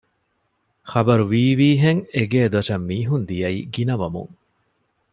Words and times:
ޚަބަރު 0.91 1.25
ވީވީހެން 1.31 2.01
އެގޭ 2.15 2.41
ދޮށަށް 2.53 2.85
މީހުން 2.89 3.25
ދިޔައީ 3.29 3.59
ގިނަވަމުން 3.73 4.33